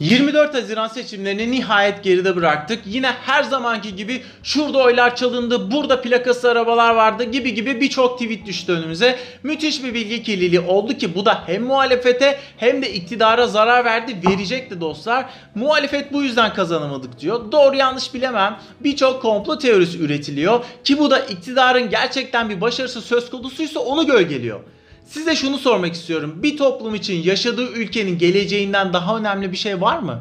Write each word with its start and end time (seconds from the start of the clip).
24 0.00 0.54
Haziran 0.54 0.88
seçimlerini 0.88 1.50
nihayet 1.50 2.04
geride 2.04 2.36
bıraktık. 2.36 2.80
Yine 2.86 3.06
her 3.06 3.42
zamanki 3.42 3.96
gibi 3.96 4.22
şurada 4.42 4.78
oylar 4.78 5.16
çalındı, 5.16 5.70
burada 5.70 6.02
plakası 6.02 6.50
arabalar 6.50 6.94
vardı 6.94 7.24
gibi 7.24 7.54
gibi 7.54 7.80
birçok 7.80 8.18
tweet 8.18 8.46
düştü 8.46 8.72
önümüze. 8.72 9.18
Müthiş 9.42 9.84
bir 9.84 9.94
bilgi 9.94 10.22
kirliliği 10.22 10.60
oldu 10.60 10.98
ki 10.98 11.14
bu 11.14 11.26
da 11.26 11.42
hem 11.46 11.62
muhalefete 11.62 12.38
hem 12.56 12.82
de 12.82 12.92
iktidara 12.92 13.46
zarar 13.46 13.84
verdi, 13.84 14.16
verecekti 14.28 14.80
dostlar. 14.80 15.26
Muhalefet 15.54 16.12
bu 16.12 16.22
yüzden 16.22 16.54
kazanamadık 16.54 17.20
diyor. 17.20 17.52
Doğru 17.52 17.76
yanlış 17.76 18.14
bilemem. 18.14 18.58
Birçok 18.80 19.22
komplo 19.22 19.58
teorisi 19.58 19.98
üretiliyor 19.98 20.64
ki 20.84 20.98
bu 20.98 21.10
da 21.10 21.18
iktidarın 21.18 21.90
gerçekten 21.90 22.50
bir 22.50 22.60
başarısı 22.60 23.00
söz 23.00 23.30
konusuysa 23.30 23.80
onu 23.80 24.06
gölgeliyor. 24.06 24.60
Size 25.08 25.36
şunu 25.36 25.58
sormak 25.58 25.94
istiyorum. 25.94 26.34
Bir 26.42 26.56
toplum 26.56 26.94
için 26.94 27.22
yaşadığı 27.22 27.72
ülkenin 27.72 28.18
geleceğinden 28.18 28.92
daha 28.92 29.18
önemli 29.18 29.52
bir 29.52 29.56
şey 29.56 29.80
var 29.80 29.98
mı? 29.98 30.20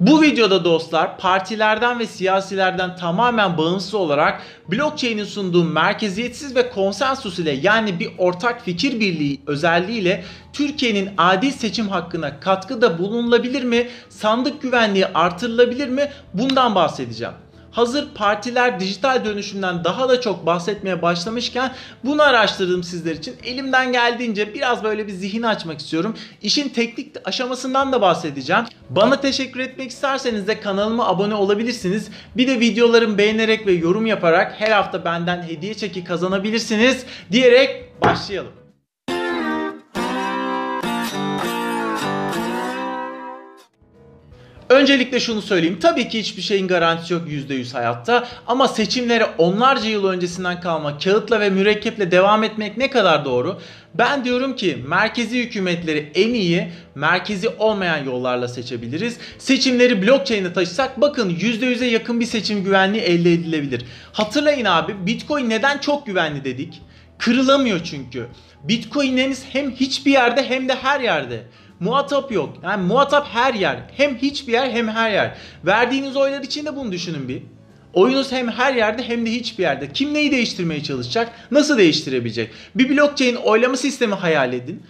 Bu 0.00 0.22
videoda 0.22 0.64
dostlar 0.64 1.18
partilerden 1.18 1.98
ve 1.98 2.06
siyasilerden 2.06 2.96
tamamen 2.96 3.58
bağımsız 3.58 3.94
olarak 3.94 4.42
blockchain'in 4.68 5.24
sunduğu 5.24 5.64
merkeziyetsiz 5.64 6.56
ve 6.56 6.70
konsensus 6.70 7.38
ile 7.38 7.50
yani 7.50 8.00
bir 8.00 8.10
ortak 8.18 8.64
fikir 8.64 9.00
birliği 9.00 9.40
özelliğiyle 9.46 10.24
Türkiye'nin 10.52 11.10
adil 11.18 11.50
seçim 11.50 11.88
hakkına 11.88 12.40
katkıda 12.40 12.98
bulunulabilir 12.98 13.64
mi? 13.64 13.88
Sandık 14.08 14.62
güvenliği 14.62 15.06
artırılabilir 15.06 15.88
mi? 15.88 16.10
Bundan 16.34 16.74
bahsedeceğim 16.74 17.34
hazır 17.74 18.08
partiler 18.14 18.80
dijital 18.80 19.24
dönüşümden 19.24 19.84
daha 19.84 20.08
da 20.08 20.20
çok 20.20 20.46
bahsetmeye 20.46 21.02
başlamışken 21.02 21.72
bunu 22.04 22.22
araştırdım 22.22 22.82
sizler 22.82 23.14
için. 23.14 23.36
Elimden 23.44 23.92
geldiğince 23.92 24.54
biraz 24.54 24.84
böyle 24.84 25.06
bir 25.06 25.12
zihin 25.12 25.42
açmak 25.42 25.80
istiyorum. 25.80 26.16
İşin 26.42 26.68
teknik 26.68 27.16
aşamasından 27.24 27.92
da 27.92 28.00
bahsedeceğim. 28.00 28.64
Bana 28.90 29.20
teşekkür 29.20 29.60
etmek 29.60 29.90
isterseniz 29.90 30.46
de 30.46 30.60
kanalıma 30.60 31.08
abone 31.08 31.34
olabilirsiniz. 31.34 32.08
Bir 32.36 32.48
de 32.48 32.60
videolarımı 32.60 33.18
beğenerek 33.18 33.66
ve 33.66 33.72
yorum 33.72 34.06
yaparak 34.06 34.54
her 34.60 34.70
hafta 34.70 35.04
benden 35.04 35.42
hediye 35.42 35.74
çeki 35.74 36.04
kazanabilirsiniz 36.04 37.04
diyerek 37.32 38.02
başlayalım. 38.02 38.63
Öncelikle 44.84 45.20
şunu 45.20 45.42
söyleyeyim. 45.42 45.78
Tabii 45.82 46.08
ki 46.08 46.18
hiçbir 46.18 46.42
şeyin 46.42 46.68
garantisi 46.68 47.12
yok 47.12 47.22
%100 47.28 47.72
hayatta. 47.72 48.28
Ama 48.46 48.68
seçimlere 48.68 49.24
onlarca 49.38 49.88
yıl 49.88 50.04
öncesinden 50.04 50.60
kalma 50.60 50.98
kağıtla 50.98 51.40
ve 51.40 51.50
mürekkeple 51.50 52.10
devam 52.10 52.44
etmek 52.44 52.76
ne 52.76 52.90
kadar 52.90 53.24
doğru? 53.24 53.60
Ben 53.94 54.24
diyorum 54.24 54.56
ki 54.56 54.78
merkezi 54.88 55.38
hükümetleri 55.44 56.12
en 56.14 56.34
iyi 56.34 56.68
merkezi 56.94 57.48
olmayan 57.48 58.04
yollarla 58.04 58.48
seçebiliriz. 58.48 59.16
Seçimleri 59.38 60.02
blockchain'e 60.02 60.52
taşısak 60.52 61.00
bakın 61.00 61.30
%100'e 61.30 61.86
yakın 61.86 62.20
bir 62.20 62.26
seçim 62.26 62.64
güvenliği 62.64 63.02
elde 63.02 63.32
edilebilir. 63.32 63.84
Hatırlayın 64.12 64.64
abi 64.64 65.06
Bitcoin 65.06 65.50
neden 65.50 65.78
çok 65.78 66.06
güvenli 66.06 66.44
dedik? 66.44 66.82
Kırılamıyor 67.18 67.80
çünkü. 67.84 68.26
Bitcoin'leriniz 68.64 69.44
hem 69.52 69.70
hiçbir 69.70 70.10
yerde 70.10 70.48
hem 70.48 70.68
de 70.68 70.74
her 70.74 71.00
yerde. 71.00 71.42
Muhatap 71.80 72.32
yok. 72.32 72.56
Yani 72.62 72.86
muhatap 72.86 73.26
her 73.32 73.54
yer. 73.54 73.78
Hem 73.96 74.16
hiçbir 74.16 74.52
yer 74.52 74.70
hem 74.70 74.88
her 74.88 75.10
yer. 75.10 75.34
Verdiğiniz 75.66 76.16
oylar 76.16 76.42
için 76.42 76.66
de 76.66 76.76
bunu 76.76 76.92
düşünün 76.92 77.28
bir. 77.28 77.42
Oyunuz 77.92 78.32
hem 78.32 78.48
her 78.48 78.74
yerde 78.74 79.08
hem 79.08 79.26
de 79.26 79.30
hiçbir 79.30 79.62
yerde. 79.62 79.92
Kim 79.92 80.14
neyi 80.14 80.30
değiştirmeye 80.30 80.82
çalışacak? 80.82 81.32
Nasıl 81.50 81.78
değiştirebilecek? 81.78 82.50
Bir 82.74 82.88
blockchain 82.88 83.34
oylama 83.34 83.76
sistemi 83.76 84.14
hayal 84.14 84.52
edin. 84.52 84.82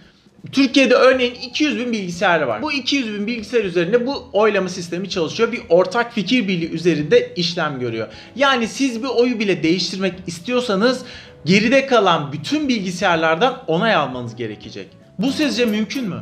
Türkiye'de 0.51 0.93
örneğin 0.93 1.35
200 1.35 1.79
bin 1.79 1.91
bilgisayar 1.91 2.41
var. 2.41 2.61
Bu 2.61 2.71
200 2.71 3.13
bin 3.13 3.27
bilgisayar 3.27 3.63
üzerinde 3.63 4.07
bu 4.07 4.29
oylama 4.33 4.69
sistemi 4.69 5.09
çalışıyor. 5.09 5.51
Bir 5.51 5.61
ortak 5.69 6.13
fikir 6.13 6.47
birliği 6.47 6.69
üzerinde 6.69 7.33
işlem 7.35 7.79
görüyor. 7.79 8.07
Yani 8.35 8.67
siz 8.67 9.03
bir 9.03 9.07
oyu 9.07 9.39
bile 9.39 9.63
değiştirmek 9.63 10.13
istiyorsanız 10.27 11.05
geride 11.45 11.85
kalan 11.85 12.31
bütün 12.33 12.69
bilgisayarlardan 12.69 13.63
onay 13.67 13.95
almanız 13.95 14.35
gerekecek. 14.35 14.87
Bu 15.19 15.31
sizce 15.31 15.65
mümkün 15.65 16.09
mü? 16.09 16.21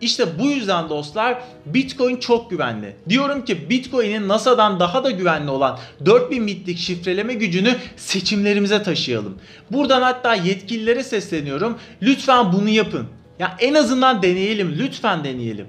İşte 0.00 0.38
bu 0.38 0.46
yüzden 0.46 0.88
dostlar 0.88 1.42
Bitcoin 1.66 2.16
çok 2.16 2.50
güvenli. 2.50 2.96
Diyorum 3.08 3.44
ki 3.44 3.70
Bitcoin'in 3.70 4.28
NASA'dan 4.28 4.80
daha 4.80 5.04
da 5.04 5.10
güvenli 5.10 5.50
olan 5.50 5.78
4000 6.06 6.46
bitlik 6.46 6.78
şifreleme 6.78 7.34
gücünü 7.34 7.76
seçimlerimize 7.96 8.82
taşıyalım. 8.82 9.38
Buradan 9.70 10.02
hatta 10.02 10.34
yetkililere 10.34 11.02
sesleniyorum. 11.02 11.78
Lütfen 12.02 12.52
bunu 12.52 12.68
yapın. 12.68 13.06
Ya 13.38 13.56
en 13.60 13.74
azından 13.74 14.22
deneyelim. 14.22 14.78
Lütfen 14.78 15.24
deneyelim. 15.24 15.66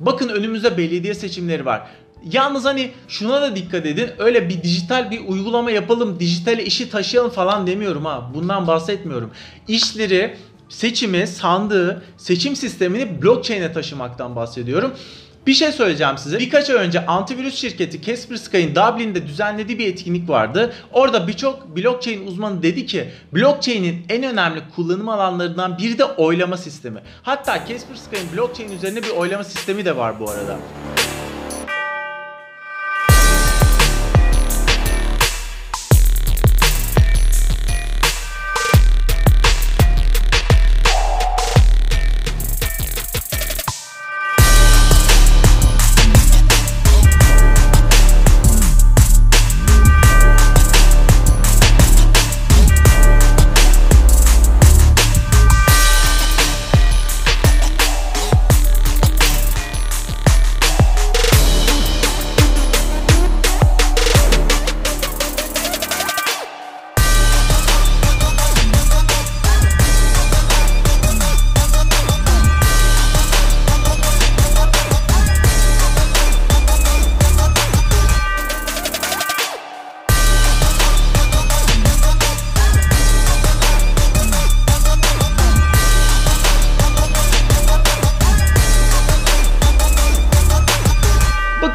Bakın 0.00 0.28
önümüzde 0.28 0.78
belediye 0.78 1.14
seçimleri 1.14 1.66
var. 1.66 1.82
Yalnız 2.32 2.64
hani 2.64 2.90
şuna 3.08 3.42
da 3.42 3.56
dikkat 3.56 3.86
edin. 3.86 4.10
Öyle 4.18 4.48
bir 4.48 4.62
dijital 4.62 5.10
bir 5.10 5.20
uygulama 5.28 5.70
yapalım, 5.70 6.20
dijitale 6.20 6.64
işi 6.64 6.90
taşıyalım 6.90 7.30
falan 7.30 7.66
demiyorum 7.66 8.04
ha. 8.04 8.30
Bundan 8.34 8.66
bahsetmiyorum. 8.66 9.30
İşleri 9.68 10.36
seçimi, 10.68 11.26
sandığı, 11.26 12.02
seçim 12.16 12.56
sistemini 12.56 13.22
blockchain'e 13.22 13.72
taşımaktan 13.72 14.36
bahsediyorum. 14.36 14.92
Bir 15.46 15.54
şey 15.54 15.72
söyleyeceğim 15.72 16.18
size. 16.18 16.38
Birkaç 16.38 16.70
ay 16.70 16.76
önce 16.76 17.06
antivirüs 17.06 17.54
şirketi 17.54 18.02
Kaspersky'ın 18.02 18.74
Dublin'de 18.74 19.26
düzenlediği 19.26 19.78
bir 19.78 19.86
etkinlik 19.86 20.28
vardı. 20.28 20.72
Orada 20.92 21.28
birçok 21.28 21.76
blockchain 21.76 22.26
uzmanı 22.26 22.62
dedi 22.62 22.86
ki 22.86 23.08
blockchain'in 23.34 24.06
en 24.08 24.22
önemli 24.22 24.60
kullanım 24.76 25.08
alanlarından 25.08 25.78
biri 25.78 25.98
de 25.98 26.04
oylama 26.04 26.56
sistemi. 26.56 27.00
Hatta 27.22 27.64
Kaspersky'ın 27.64 28.36
blockchain 28.36 28.72
üzerine 28.72 29.02
bir 29.02 29.10
oylama 29.10 29.44
sistemi 29.44 29.84
de 29.84 29.96
var 29.96 30.20
bu 30.20 30.30
arada. 30.30 30.56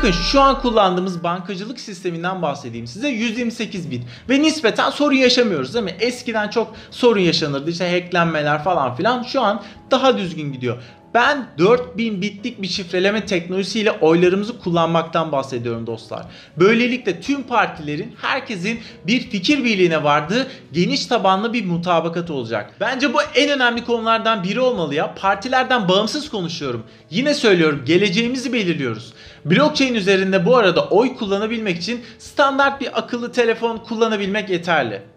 Bakın 0.04 0.16
şu 0.16 0.42
an 0.42 0.62
kullandığımız 0.62 1.24
bankacılık 1.24 1.80
sisteminden 1.80 2.42
bahsedeyim 2.42 2.88
size 2.88 3.10
128 3.10 3.92
bit 3.92 4.04
ve 4.30 4.42
nispeten 4.42 4.90
sorun 4.90 5.16
yaşamıyoruz 5.16 5.74
değil 5.74 5.86
mi? 5.86 5.96
Eskiden 6.00 6.50
çok 6.50 6.76
sorun 6.92 7.20
yaşanırdı 7.20 7.70
işte 7.70 7.92
hacklenmeler 7.92 8.64
falan 8.64 8.96
filan 8.96 9.24
şu 9.24 9.42
an 9.42 9.64
daha 9.92 10.18
düzgün 10.18 10.54
gidiyor. 10.54 10.78
Ben 11.14 11.48
4000 11.58 12.22
bitlik 12.22 12.62
bir 12.62 12.68
şifreleme 12.68 13.26
teknolojisiyle 13.26 13.92
oylarımızı 13.92 14.60
kullanmaktan 14.60 15.32
bahsediyorum 15.32 15.88
dostlar. 15.88 16.26
Böylelikle 16.58 17.22
tüm 17.22 17.44
partilerin, 17.44 18.16
herkesin 18.22 18.80
bir 19.08 19.20
fikir 19.20 19.64
birliğine 19.64 20.04
vardığı 20.04 20.48
geniş 20.72 21.06
tabanlı 21.06 21.54
bir 21.54 21.66
mutabakat 21.66 22.32
olacak. 22.32 22.74
Bence 22.80 23.14
bu 23.14 23.18
en 23.36 23.50
önemli 23.50 23.86
konulardan 23.86 24.44
biri 24.44 24.60
olmalı 24.60 24.96
ya. 24.96 25.16
Partilerden 25.16 25.88
bağımsız 25.88 26.30
konuşuyorum. 26.30 26.84
Yine 27.10 27.34
söylüyorum 27.34 27.82
geleceğimizi 27.86 28.54
belirliyoruz. 28.54 29.14
Blockchain 29.46 29.94
üzerinde 29.94 30.46
bu 30.46 30.58
arada 30.58 30.88
oy 30.88 31.16
kullanabilmek 31.16 31.78
için 31.78 32.02
standart 32.20 32.82
bir 32.82 33.00
akıllı 33.00 33.32
telefon 33.32 33.78
kullanabilmek 33.78 34.50
yeterli. 34.50 35.13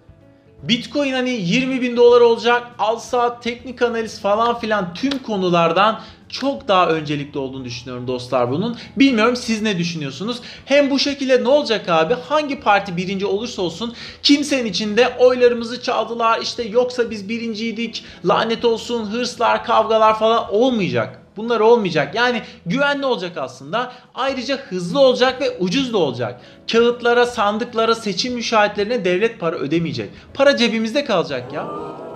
Bitcoin 0.62 1.12
hani 1.12 1.31
20 1.31 1.82
bin 1.82 1.97
dolar 1.97 2.20
olacak, 2.20 2.67
al 2.79 2.97
saat, 2.97 3.43
teknik 3.43 3.82
analiz 3.82 4.20
falan 4.20 4.58
filan 4.58 4.94
tüm 4.94 5.19
konulardan 5.19 6.00
çok 6.29 6.69
daha 6.69 6.88
öncelikli 6.88 7.38
olduğunu 7.38 7.64
düşünüyorum 7.64 8.06
dostlar 8.06 8.50
bunun. 8.50 8.76
Bilmiyorum 8.97 9.37
siz 9.37 9.62
ne 9.62 9.79
düşünüyorsunuz? 9.79 10.41
Hem 10.64 10.91
bu 10.91 10.99
şekilde 10.99 11.44
ne 11.44 11.49
olacak 11.49 11.88
abi? 11.88 12.14
Hangi 12.14 12.61
parti 12.61 12.97
birinci 12.97 13.26
olursa 13.26 13.62
olsun 13.62 13.94
kimsenin 14.23 14.67
içinde 14.67 15.17
oylarımızı 15.19 15.82
çaldılar 15.82 16.41
işte 16.43 16.62
yoksa 16.62 17.11
biz 17.11 17.29
birinciydik 17.29 18.05
lanet 18.25 18.64
olsun 18.64 19.06
hırslar 19.06 19.64
kavgalar 19.64 20.19
falan 20.19 20.55
olmayacak. 20.55 21.25
Bunlar 21.37 21.61
olmayacak. 21.61 22.15
Yani 22.15 22.43
güvenli 22.67 23.06
olacak 23.06 23.37
aslında. 23.37 23.93
Ayrıca 24.15 24.56
hızlı 24.56 25.00
olacak 25.00 25.41
ve 25.41 25.59
ucuz 25.59 25.93
da 25.93 25.99
olacak. 25.99 26.41
Kağıtlara, 26.73 27.27
sandıklara, 27.27 27.94
seçim 27.94 28.35
müşahitlerine 28.35 29.05
devlet 29.05 29.41
para 29.41 29.56
ödemeyecek. 29.56 30.11
Para 30.35 30.56
cebimizde 30.56 31.05
kalacak 31.05 31.53
ya. 31.53 31.67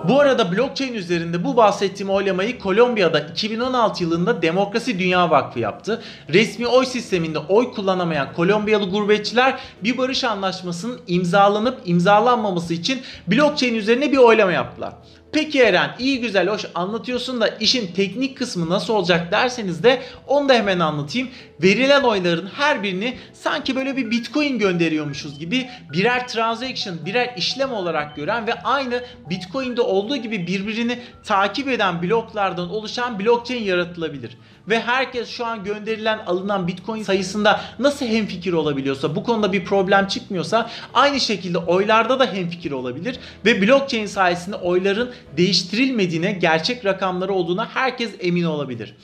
Bu 0.07 0.19
arada 0.19 0.51
blockchain 0.51 0.93
üzerinde 0.93 1.43
bu 1.43 1.57
bahsettiğim 1.57 2.09
oylamayı 2.09 2.59
Kolombiya'da 2.59 3.19
2016 3.19 4.03
yılında 4.03 4.41
Demokrasi 4.41 4.99
Dünya 4.99 5.29
Vakfı 5.29 5.59
yaptı. 5.59 6.01
Resmi 6.29 6.67
oy 6.67 6.85
sisteminde 6.85 7.39
oy 7.39 7.71
kullanamayan 7.73 8.33
Kolombiyalı 8.33 8.89
gurbetçiler 8.89 9.59
bir 9.83 9.97
barış 9.97 10.23
anlaşmasının 10.23 11.01
imzalanıp 11.07 11.81
imzalanmaması 11.85 12.73
için 12.73 13.01
blockchain 13.27 13.75
üzerine 13.75 14.11
bir 14.11 14.17
oylama 14.17 14.51
yaptılar. 14.51 14.93
Peki 15.33 15.61
Eren 15.61 15.95
iyi 15.99 16.21
güzel 16.21 16.47
hoş 16.47 16.65
anlatıyorsun 16.75 17.41
da 17.41 17.47
işin 17.47 17.93
teknik 17.93 18.37
kısmı 18.37 18.69
nasıl 18.69 18.93
olacak 18.93 19.31
derseniz 19.31 19.83
de 19.83 20.01
onu 20.27 20.49
da 20.49 20.53
hemen 20.53 20.79
anlatayım. 20.79 21.29
Verilen 21.63 22.01
oyların 22.01 22.49
her 22.55 22.83
birini 22.83 23.17
sanki 23.33 23.75
böyle 23.75 23.97
bir 23.97 24.11
bitcoin 24.11 24.59
gönderiyormuşuz 24.59 25.39
gibi 25.39 25.69
birer 25.93 26.27
transaction, 26.27 27.05
birer 27.05 27.33
işlem 27.37 27.73
olarak 27.73 28.15
gören 28.15 28.47
ve 28.47 28.53
aynı 28.53 29.03
bitcoin'de 29.29 29.81
olduğu 29.81 30.17
gibi 30.17 30.47
birbirini 30.47 30.99
takip 31.23 31.67
eden 31.67 32.01
bloklardan 32.01 32.69
oluşan 32.69 33.19
blockchain 33.19 33.63
yaratılabilir. 33.63 34.37
Ve 34.67 34.81
herkes 34.81 35.29
şu 35.29 35.45
an 35.45 35.63
gönderilen 35.63 36.19
alınan 36.27 36.67
bitcoin 36.67 37.03
sayısında 37.03 37.61
nasıl 37.79 38.05
hemfikir 38.05 38.53
olabiliyorsa 38.53 39.15
bu 39.15 39.23
konuda 39.23 39.53
bir 39.53 39.65
problem 39.65 40.07
çıkmıyorsa 40.07 40.69
aynı 40.93 41.19
şekilde 41.19 41.57
oylarda 41.57 42.19
da 42.19 42.33
hemfikir 42.33 42.71
olabilir 42.71 43.19
ve 43.45 43.61
blockchain 43.61 44.05
sayesinde 44.05 44.55
oyların 44.55 45.11
değiştirilmediğine, 45.37 46.31
gerçek 46.31 46.85
rakamları 46.85 47.33
olduğuna 47.33 47.69
herkes 47.73 48.11
emin 48.19 48.43
olabilir. 48.43 48.95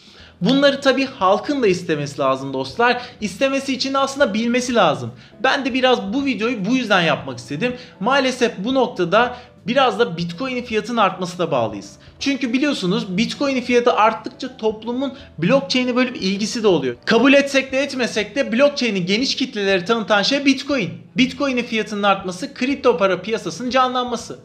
Bunları 0.41 0.81
tabi 0.81 1.05
halkın 1.05 1.63
da 1.63 1.67
istemesi 1.67 2.19
lazım 2.19 2.53
dostlar. 2.53 3.01
İstemesi 3.21 3.73
için 3.73 3.93
aslında 3.93 4.33
bilmesi 4.33 4.75
lazım. 4.75 5.11
Ben 5.43 5.65
de 5.65 5.73
biraz 5.73 6.13
bu 6.13 6.25
videoyu 6.25 6.65
bu 6.65 6.75
yüzden 6.75 7.01
yapmak 7.01 7.37
istedim. 7.37 7.75
Maalesef 7.99 8.57
bu 8.57 8.73
noktada 8.73 9.37
biraz 9.67 9.99
da 9.99 10.17
Bitcoin'in 10.17 10.63
fiyatının 10.63 10.97
artmasına 10.97 11.51
bağlıyız. 11.51 11.95
Çünkü 12.19 12.53
biliyorsunuz 12.53 13.17
Bitcoin'in 13.17 13.61
fiyatı 13.61 13.93
arttıkça 13.93 14.57
toplumun 14.57 15.13
blockchain'e 15.37 15.95
böyle 15.95 16.13
bir 16.13 16.21
ilgisi 16.21 16.63
de 16.63 16.67
oluyor. 16.67 16.95
Kabul 17.05 17.33
etsek 17.33 17.71
de 17.71 17.79
etmesek 17.79 18.35
de 18.35 18.51
blockchain'i 18.51 19.05
geniş 19.05 19.35
kitleleri 19.35 19.85
tanıtan 19.85 20.21
şey 20.21 20.45
Bitcoin. 20.45 20.89
Bitcoin'in 21.17 21.63
fiyatının 21.63 22.03
artması 22.03 22.53
kripto 22.53 22.97
para 22.97 23.21
piyasasının 23.21 23.69
canlanması. 23.69 24.39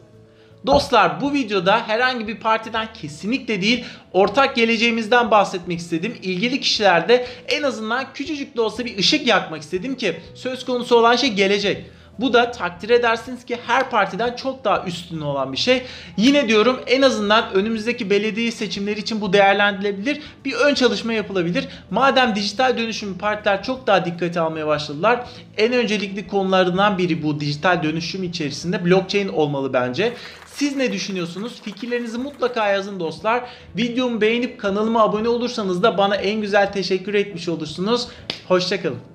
Dostlar 0.65 1.21
bu 1.21 1.33
videoda 1.33 1.87
herhangi 1.87 2.27
bir 2.27 2.39
partiden 2.39 2.87
kesinlikle 2.93 3.61
değil 3.61 3.85
ortak 4.13 4.55
geleceğimizden 4.55 5.31
bahsetmek 5.31 5.79
istedim. 5.79 6.17
İlgili 6.21 6.59
kişilerde 6.61 7.27
en 7.47 7.63
azından 7.63 8.13
küçücük 8.13 8.57
de 8.57 8.61
olsa 8.61 8.85
bir 8.85 8.97
ışık 8.97 9.27
yakmak 9.27 9.61
istedim 9.61 9.95
ki 9.95 10.19
söz 10.35 10.65
konusu 10.65 10.95
olan 10.95 11.15
şey 11.15 11.33
gelecek. 11.33 11.85
Bu 12.19 12.33
da 12.33 12.51
takdir 12.51 12.89
edersiniz 12.89 13.45
ki 13.45 13.57
her 13.67 13.89
partiden 13.89 14.35
çok 14.35 14.65
daha 14.65 14.83
üstün 14.83 15.21
olan 15.21 15.53
bir 15.53 15.57
şey. 15.57 15.83
Yine 16.17 16.47
diyorum 16.47 16.79
en 16.87 17.01
azından 17.01 17.53
önümüzdeki 17.53 18.09
belediye 18.09 18.51
seçimleri 18.51 18.99
için 18.99 19.21
bu 19.21 19.33
değerlendirilebilir. 19.33 20.21
Bir 20.45 20.53
ön 20.53 20.73
çalışma 20.73 21.13
yapılabilir. 21.13 21.67
Madem 21.91 22.35
dijital 22.35 22.77
dönüşüm 22.77 23.17
partiler 23.17 23.63
çok 23.63 23.87
daha 23.87 24.05
dikkate 24.05 24.39
almaya 24.39 24.67
başladılar. 24.67 25.25
En 25.57 25.73
öncelikli 25.73 26.27
konularından 26.27 26.97
biri 26.97 27.23
bu 27.23 27.39
dijital 27.39 27.83
dönüşüm 27.83 28.23
içerisinde 28.23 28.85
blockchain 28.85 29.27
olmalı 29.27 29.73
bence. 29.73 30.13
Siz 30.45 30.75
ne 30.75 30.91
düşünüyorsunuz? 30.91 31.61
Fikirlerinizi 31.61 32.17
mutlaka 32.17 32.67
yazın 32.67 32.99
dostlar. 32.99 33.43
Videomu 33.77 34.21
beğenip 34.21 34.59
kanalıma 34.59 35.03
abone 35.03 35.29
olursanız 35.29 35.83
da 35.83 35.97
bana 35.97 36.15
en 36.15 36.41
güzel 36.41 36.73
teşekkür 36.73 37.13
etmiş 37.13 37.49
olursunuz. 37.49 38.07
Hoşçakalın. 38.47 39.12